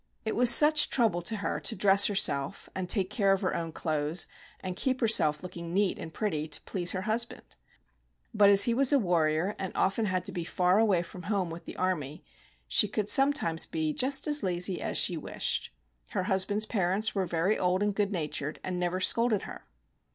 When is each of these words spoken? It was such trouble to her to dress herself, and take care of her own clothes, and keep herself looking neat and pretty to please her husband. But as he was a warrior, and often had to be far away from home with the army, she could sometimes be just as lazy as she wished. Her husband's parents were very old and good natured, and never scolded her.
It 0.25 0.35
was 0.35 0.49
such 0.49 0.89
trouble 0.89 1.21
to 1.21 1.35
her 1.35 1.59
to 1.59 1.75
dress 1.75 2.07
herself, 2.07 2.67
and 2.73 2.89
take 2.89 3.11
care 3.11 3.33
of 3.33 3.41
her 3.41 3.55
own 3.55 3.71
clothes, 3.71 4.25
and 4.59 4.75
keep 4.75 4.99
herself 4.99 5.43
looking 5.43 5.75
neat 5.75 5.99
and 5.99 6.11
pretty 6.11 6.47
to 6.47 6.61
please 6.63 6.93
her 6.93 7.03
husband. 7.03 7.55
But 8.33 8.49
as 8.49 8.63
he 8.63 8.73
was 8.73 8.91
a 8.91 8.97
warrior, 8.97 9.55
and 9.59 9.71
often 9.75 10.05
had 10.05 10.25
to 10.25 10.31
be 10.31 10.43
far 10.43 10.79
away 10.79 11.03
from 11.03 11.21
home 11.29 11.51
with 11.51 11.65
the 11.65 11.77
army, 11.77 12.25
she 12.67 12.87
could 12.87 13.09
sometimes 13.11 13.67
be 13.67 13.93
just 13.93 14.25
as 14.25 14.41
lazy 14.41 14.81
as 14.81 14.97
she 14.97 15.17
wished. 15.17 15.71
Her 16.09 16.23
husband's 16.23 16.65
parents 16.65 17.13
were 17.13 17.27
very 17.27 17.59
old 17.59 17.83
and 17.83 17.93
good 17.93 18.11
natured, 18.11 18.59
and 18.63 18.79
never 18.79 18.99
scolded 19.01 19.43
her. 19.43 19.67